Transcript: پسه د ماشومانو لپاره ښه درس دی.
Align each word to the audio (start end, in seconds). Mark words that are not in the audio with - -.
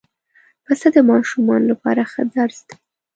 پسه 0.65 0.87
د 0.95 0.97
ماشومانو 1.11 1.69
لپاره 1.71 2.01
ښه 2.11 2.21
درس 2.35 2.59
دی. 2.67 2.75